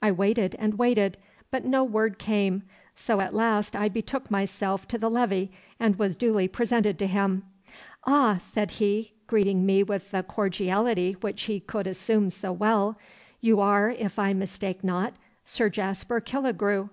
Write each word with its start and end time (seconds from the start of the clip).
I 0.00 0.10
waited 0.10 0.56
and 0.58 0.78
waited, 0.78 1.18
but 1.50 1.66
no 1.66 1.84
word 1.84 2.18
came, 2.18 2.62
so 2.94 3.20
at 3.20 3.34
last 3.34 3.76
I 3.76 3.90
betook 3.90 4.30
myself 4.30 4.88
to 4.88 4.96
the 4.96 5.10
levee 5.10 5.52
and 5.78 5.98
was 5.98 6.16
duly 6.16 6.48
presented 6.48 6.98
to 6.98 7.06
him. 7.06 7.42
"Ah," 8.06 8.38
said 8.38 8.70
he, 8.70 9.12
greeting 9.26 9.66
me 9.66 9.82
with 9.82 10.12
the 10.12 10.22
cordiality 10.22 11.12
which 11.20 11.42
he 11.42 11.60
could 11.60 11.86
assume 11.86 12.30
so 12.30 12.52
well, 12.52 12.96
"you 13.42 13.60
are, 13.60 13.90
if 13.90 14.18
I 14.18 14.32
mistake 14.32 14.82
not, 14.82 15.12
Sir 15.44 15.68
Jasper 15.68 16.22
Killigrew?" 16.22 16.88